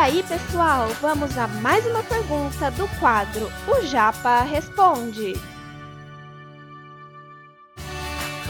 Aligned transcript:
aí, 0.00 0.22
pessoal, 0.22 0.88
vamos 1.02 1.36
a 1.36 1.46
mais 1.46 1.84
uma 1.84 2.02
pergunta 2.02 2.70
do 2.70 2.88
quadro 2.98 3.52
O 3.68 3.84
Japa 3.84 4.40
Responde. 4.40 5.34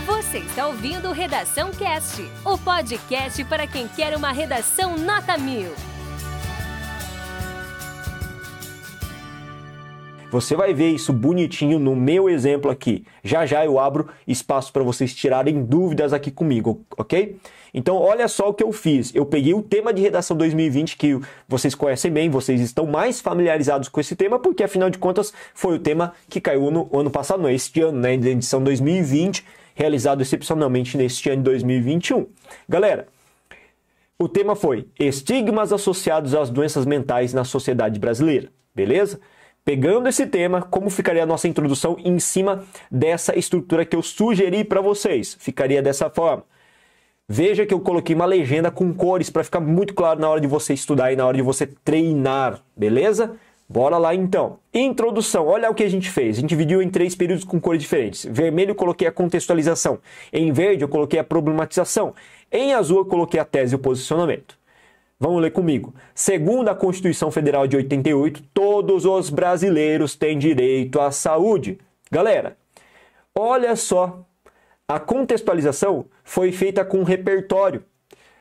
Você 0.07 0.39
está 0.39 0.69
ouvindo 0.69 1.11
Redação 1.11 1.73
Cast, 1.73 2.23
o 2.45 2.57
podcast 2.57 3.43
para 3.45 3.67
quem 3.67 3.89
quer 3.89 4.17
uma 4.17 4.31
redação 4.31 4.97
nota 4.97 5.37
mil. 5.37 5.75
Você 10.31 10.55
vai 10.55 10.73
ver 10.73 10.91
isso 10.91 11.13
bonitinho 11.13 11.81
no 11.81 11.97
meu 11.97 12.29
exemplo 12.29 12.71
aqui. 12.71 13.05
Já 13.25 13.45
já 13.45 13.65
eu 13.65 13.81
abro 13.81 14.09
espaço 14.29 14.73
para 14.73 14.85
vocês 14.85 15.13
tirarem 15.13 15.65
dúvidas 15.65 16.13
aqui 16.13 16.31
comigo, 16.31 16.85
ok? 16.97 17.37
Então, 17.75 17.97
olha 17.97 18.29
só 18.29 18.49
o 18.49 18.55
que 18.55 18.63
eu 18.63 18.73
fiz. 18.73 19.13
Eu 19.13 19.27
peguei 19.27 19.55
o 19.55 19.63
tema 19.63 19.93
de 19.93 20.01
redação 20.01 20.37
2020, 20.37 20.97
que 20.97 21.19
vocês 21.49 21.75
conhecem 21.75 22.13
bem, 22.13 22.31
vocês 22.31 22.61
estão 22.61 22.87
mais 22.87 23.21
familiarizados 23.21 23.89
com 23.89 24.01
esse 24.01 24.15
tema, 24.15 24.39
porque 24.39 24.63
afinal 24.63 24.89
de 24.89 24.99
contas 24.99 25.33
foi 25.53 25.75
o 25.75 25.79
tema 25.81 26.13
que 26.29 26.41
caiu 26.41 26.71
no 26.71 26.89
ano 26.97 27.11
passado, 27.11 27.43
não, 27.43 27.51
este 27.51 27.81
ano, 27.81 27.99
né, 27.99 28.17
de 28.17 28.29
edição 28.29 28.63
2020, 28.63 29.45
realizado 29.75 30.21
excepcionalmente 30.21 30.97
neste 30.97 31.29
ano 31.29 31.39
de 31.39 31.51
2021. 31.51 32.27
Galera, 32.69 33.09
o 34.17 34.29
tema 34.29 34.55
foi 34.55 34.87
estigmas 34.99 35.73
associados 35.73 36.35
às 36.35 36.51
doenças 36.51 36.87
mentais 36.87 37.33
na 37.33 37.43
sociedade 37.43 37.99
brasileira, 37.99 38.49
beleza? 38.75 39.21
Pegando 39.65 40.09
esse 40.09 40.27
tema, 40.27 40.63
como 40.63 40.89
ficaria 40.89 41.23
a 41.23 41.27
nossa 41.27 41.47
introdução 41.47 41.97
em 42.03 42.19
cima 42.19 42.65
dessa 42.91 43.39
estrutura 43.39 43.85
que 43.85 43.95
eu 43.95 44.03
sugeri 44.03 44.65
para 44.65 44.81
vocês? 44.81 45.37
Ficaria 45.39 45.83
dessa 45.83 46.09
forma. 46.09 46.45
Veja 47.29 47.65
que 47.65 47.73
eu 47.73 47.79
coloquei 47.79 48.17
uma 48.17 48.25
legenda 48.25 48.71
com 48.73 48.93
cores 48.93 49.31
para 49.31 49.45
ficar 49.45 49.61
muito 49.61 49.95
claro 49.95 50.19
na 50.19 50.29
hora 50.29 50.41
de 50.41 50.49
você 50.49 50.75
estudar 50.75 51.13
e 51.13 51.17
na 51.17 51.25
hora 51.25 51.37
de 51.37 51.43
você 51.43 51.67
treinar, 51.67 52.61
beleza? 52.77 53.37
Bora 53.69 53.99
lá 53.99 54.13
então. 54.13 54.59
Introdução. 54.75 55.47
Olha 55.47 55.71
o 55.71 55.75
que 55.75 55.85
a 55.85 55.89
gente 55.89 56.11
fez. 56.11 56.39
A 56.39 56.41
gente 56.41 56.51
dividiu 56.51 56.83
em 56.83 56.91
três 56.91 57.15
períodos 57.15 57.45
com 57.45 57.61
cores 57.61 57.81
diferentes. 57.81 58.27
Vermelho 58.29 58.73
eu 58.73 58.75
coloquei 58.75 59.07
a 59.07 59.13
contextualização. 59.13 60.01
Em 60.33 60.51
verde 60.51 60.83
eu 60.83 60.89
coloquei 60.89 61.21
a 61.21 61.25
problematização. 61.25 62.13
Em 62.51 62.75
azul 62.75 62.99
eu 62.99 63.05
coloquei 63.05 63.39
a 63.39 63.45
tese 63.45 63.75
e 63.75 63.77
o 63.77 63.79
posicionamento. 63.79 64.59
Vamos 65.23 65.43
ler 65.43 65.51
comigo. 65.51 65.95
Segundo 66.15 66.71
a 66.71 66.75
Constituição 66.75 67.31
Federal 67.31 67.67
de 67.67 67.77
88, 67.77 68.43
todos 68.55 69.05
os 69.05 69.29
brasileiros 69.29 70.17
têm 70.17 70.39
direito 70.39 70.99
à 70.99 71.11
saúde. 71.11 71.79
Galera, 72.11 72.57
olha 73.35 73.77
só. 73.77 74.25
A 74.89 74.99
contextualização 74.99 76.07
foi 76.25 76.51
feita 76.51 76.87
com 76.87 77.01
um 77.01 77.05
repertório. 77.05 77.85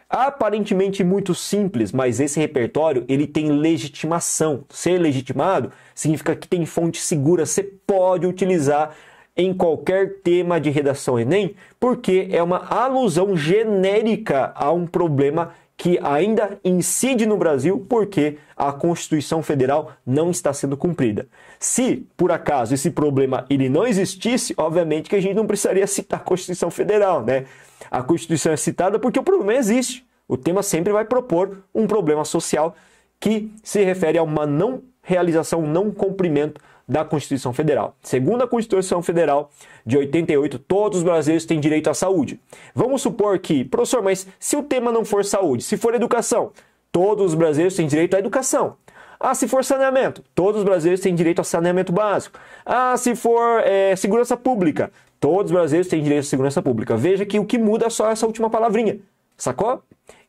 Aparentemente 0.09 1.03
muito 1.03 1.35
simples, 1.35 1.91
mas 1.91 2.22
esse 2.22 2.39
repertório 2.39 3.03
ele 3.09 3.27
tem 3.27 3.52
legitimação. 3.52 4.63
Ser 4.69 5.00
legitimado 5.00 5.73
significa 5.94 6.33
que 6.33 6.47
tem 6.47 6.66
fonte 6.66 7.02
segura, 7.02 7.45
você 7.45 7.61
pode 7.61 8.25
utilizar 8.25 8.95
em 9.35 9.53
qualquer 9.53 10.22
tema 10.22 10.59
de 10.59 10.69
redação 10.69 11.19
Enem, 11.19 11.55
porque 11.77 12.30
é 12.31 12.41
uma 12.41 12.66
alusão 12.66 13.35
genérica 13.35 14.53
a 14.55 14.72
um 14.72 14.88
problema 14.88 15.53
que 15.80 15.97
ainda 16.03 16.59
incide 16.61 17.25
no 17.25 17.38
Brasil 17.38 17.85
porque 17.88 18.38
a 18.58 18.69
Constituição 18.69 19.41
Federal 19.41 19.94
não 20.05 20.30
está 20.30 20.52
sendo 20.52 20.75
cumprida. 20.75 21.25
Se, 21.58 22.05
por 22.17 22.33
acaso, 22.33 22.73
esse 22.73 22.91
problema 22.91 23.45
ele 23.49 23.69
não 23.69 23.88
existisse, 23.88 24.53
obviamente 24.57 25.09
que 25.09 25.16
a 25.16 25.22
gente 25.22 25.35
não 25.35 25.47
precisaria 25.47 25.88
citar 25.88 26.19
a 26.19 26.23
Constituição 26.23 26.69
Federal, 26.69 27.23
né? 27.23 27.45
A 27.89 28.03
Constituição 28.03 28.52
é 28.52 28.57
citada 28.57 29.00
porque 29.00 29.19
o 29.19 29.23
problema 29.23 29.55
existe. 29.55 30.05
O 30.27 30.35
tema 30.35 30.61
sempre 30.61 30.91
vai 30.91 31.05
propor 31.05 31.63
um 31.73 31.88
problema 31.88 32.25
social 32.25 32.75
que 33.17 33.50
se 33.63 33.81
refere 33.81 34.17
a 34.17 34.23
uma 34.23 34.45
não 34.45 34.83
realização, 35.02 35.61
não 35.61 35.91
cumprimento 35.91 36.59
da 36.89 37.05
Constituição 37.05 37.53
Federal. 37.53 37.95
Segundo 38.01 38.44
a 38.44 38.47
Constituição 38.47 39.03
Federal 39.03 39.51
de 39.85 39.95
88, 39.95 40.57
todos 40.57 40.97
os 40.97 41.03
brasileiros 41.03 41.45
têm 41.45 41.59
direito 41.59 41.88
à 41.88 41.94
saúde. 41.94 42.39
Vamos 42.73 43.03
supor 43.03 43.38
que, 43.38 43.63
professor, 43.63 44.01
mas 44.01 44.27
se 44.39 44.57
o 44.57 44.63
tema 44.63 44.91
não 44.91 45.05
for 45.05 45.23
saúde, 45.23 45.63
se 45.63 45.77
for 45.77 45.94
educação, 45.94 46.51
todos 46.91 47.27
os 47.27 47.35
brasileiros 47.35 47.75
têm 47.75 47.85
direito 47.85 48.16
à 48.16 48.19
educação. 48.19 48.75
Ah, 49.19 49.35
se 49.35 49.47
for 49.47 49.63
saneamento, 49.63 50.23
todos 50.33 50.59
os 50.59 50.66
brasileiros 50.66 51.01
têm 51.01 51.13
direito 51.13 51.41
a 51.41 51.44
saneamento 51.44 51.91
básico. 51.91 52.39
Ah, 52.66 52.97
se 52.97 53.16
for 53.16 53.61
é, 53.66 53.95
segurança 53.95 54.35
pública, 54.35 54.91
todos 55.19 55.51
os 55.51 55.51
brasileiros 55.51 55.89
têm 55.89 56.01
direito 56.01 56.21
à 56.21 56.27
segurança 56.27 56.61
pública. 56.61 56.95
Veja 56.95 57.25
que 57.25 57.38
o 57.38 57.45
que 57.45 57.57
muda 57.57 57.85
é 57.85 57.89
só 57.89 58.09
essa 58.09 58.25
última 58.25 58.50
palavrinha, 58.50 58.97
sacou? 59.38 59.83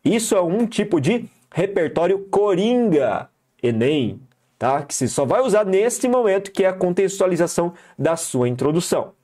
Isso 0.04 0.36
é 0.36 0.42
um 0.42 0.66
tipo 0.66 1.00
de 1.00 1.24
repertório 1.52 2.26
coringa, 2.30 3.28
Enem, 3.62 4.20
tá? 4.60 4.82
Que 4.82 4.94
você 4.94 5.08
só 5.08 5.24
vai 5.24 5.40
usar 5.40 5.64
neste 5.64 6.06
momento, 6.06 6.52
que 6.52 6.64
é 6.64 6.68
a 6.68 6.72
contextualização 6.74 7.72
da 7.98 8.14
sua 8.14 8.46
introdução. 8.46 9.14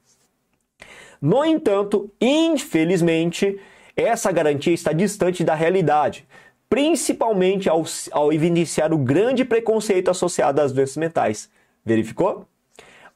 No 1.20 1.44
entanto, 1.44 2.10
infelizmente, 2.18 3.60
essa 3.94 4.32
garantia 4.32 4.72
está 4.72 4.94
distante 4.94 5.44
da 5.44 5.54
realidade, 5.54 6.26
principalmente 6.70 7.68
ao, 7.68 7.84
ao 8.12 8.32
evidenciar 8.32 8.94
o 8.94 8.98
grande 8.98 9.44
preconceito 9.44 10.10
associado 10.10 10.62
às 10.62 10.72
doenças 10.72 10.96
mentais. 10.96 11.50
Verificou? 11.84 12.46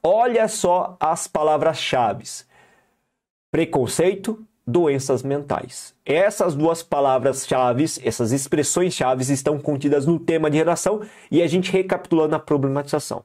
Olha 0.03 0.47
só 0.47 0.95
as 0.99 1.27
palavras-chave: 1.27 2.25
preconceito, 3.51 4.45
doenças 4.71 5.21
mentais. 5.21 5.93
Essas 6.05 6.55
duas 6.55 6.81
palavras-chave, 6.81 7.83
essas 8.03 8.31
expressões-chave 8.31 9.31
estão 9.31 9.59
contidas 9.59 10.05
no 10.05 10.19
tema 10.19 10.49
de 10.49 10.57
redação 10.57 11.01
e 11.29 11.41
a 11.41 11.47
gente 11.47 11.71
recapitulando 11.71 12.35
a 12.35 12.39
problematização. 12.39 13.23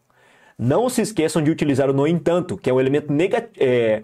Não 0.58 0.88
se 0.88 1.02
esqueçam 1.02 1.42
de 1.42 1.50
utilizar 1.50 1.88
o 1.88 1.92
no 1.92 2.06
entanto, 2.06 2.56
que 2.56 2.68
é 2.68 2.72
um 2.72 2.80
elemento 2.80 3.12
é, 3.58 4.02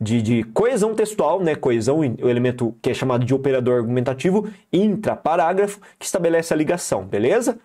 de, 0.00 0.22
de, 0.22 0.42
coesão 0.44 0.94
textual, 0.94 1.40
né? 1.40 1.54
Coesão, 1.54 1.98
o 1.98 2.28
elemento 2.28 2.74
que 2.80 2.90
é 2.90 2.94
chamado 2.94 3.24
de 3.24 3.34
operador 3.34 3.78
argumentativo, 3.78 4.48
intraparágrafo, 4.72 5.80
que 5.98 6.06
estabelece 6.06 6.54
a 6.54 6.56
ligação, 6.56 7.04
beleza? 7.04 7.58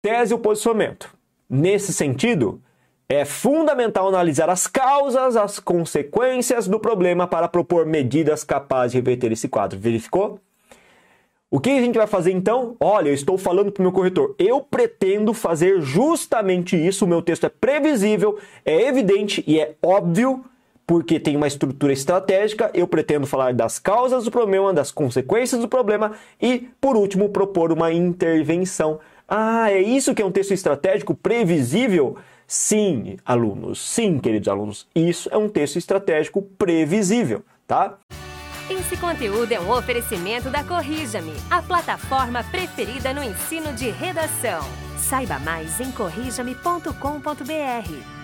Tese 0.00 0.32
e 0.32 0.34
o 0.34 0.38
posicionamento. 0.38 1.12
Nesse 1.50 1.92
sentido, 1.92 2.60
é 3.08 3.24
fundamental 3.24 4.08
analisar 4.08 4.48
as 4.48 4.66
causas, 4.66 5.36
as 5.36 5.58
consequências 5.58 6.66
do 6.66 6.80
problema 6.80 7.26
para 7.26 7.48
propor 7.48 7.84
medidas 7.84 8.42
capazes 8.42 8.92
de 8.92 8.98
reverter 8.98 9.32
esse 9.32 9.48
quadro. 9.48 9.78
Verificou? 9.78 10.40
O 11.50 11.60
que 11.60 11.68
a 11.68 11.80
gente 11.82 11.98
vai 11.98 12.06
fazer 12.06 12.32
então? 12.32 12.74
Olha, 12.80 13.10
eu 13.10 13.14
estou 13.14 13.36
falando 13.36 13.70
para 13.70 13.82
o 13.82 13.84
meu 13.84 13.92
corretor, 13.92 14.34
eu 14.38 14.62
pretendo 14.62 15.34
fazer 15.34 15.82
justamente 15.82 16.74
isso. 16.74 17.04
O 17.04 17.08
meu 17.08 17.20
texto 17.20 17.44
é 17.44 17.50
previsível, 17.50 18.38
é 18.64 18.88
evidente 18.88 19.44
e 19.46 19.60
é 19.60 19.74
óbvio, 19.82 20.42
porque 20.86 21.20
tem 21.20 21.36
uma 21.36 21.46
estrutura 21.46 21.92
estratégica. 21.92 22.70
Eu 22.72 22.88
pretendo 22.88 23.26
falar 23.26 23.52
das 23.52 23.78
causas 23.78 24.24
do 24.24 24.30
problema, 24.30 24.72
das 24.72 24.90
consequências 24.90 25.60
do 25.60 25.68
problema 25.68 26.12
e, 26.40 26.70
por 26.80 26.96
último, 26.96 27.28
propor 27.28 27.70
uma 27.70 27.92
intervenção. 27.92 28.98
Ah, 29.28 29.70
é 29.70 29.82
isso 29.82 30.14
que 30.14 30.22
é 30.22 30.24
um 30.24 30.32
texto 30.32 30.54
estratégico 30.54 31.14
previsível? 31.14 32.16
Sim, 32.46 33.16
alunos, 33.24 33.80
sim, 33.80 34.18
queridos 34.18 34.48
alunos, 34.48 34.86
isso 34.94 35.28
é 35.32 35.36
um 35.36 35.48
texto 35.48 35.78
estratégico 35.78 36.42
previsível, 36.42 37.42
tá? 37.66 37.98
Esse 38.70 38.96
conteúdo 38.96 39.52
é 39.52 39.60
um 39.60 39.70
oferecimento 39.70 40.48
da 40.48 40.62
Corrija-me, 40.62 41.34
a 41.50 41.60
plataforma 41.62 42.44
preferida 42.44 43.12
no 43.12 43.22
ensino 43.22 43.72
de 43.72 43.90
redação. 43.90 44.60
Saiba 44.96 45.38
mais 45.40 45.80
em 45.80 45.90
corrijame.com.br. 45.90 48.21